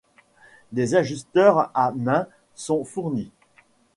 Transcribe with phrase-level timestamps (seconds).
[0.71, 3.29] Des ajusteurs à main sont fournis.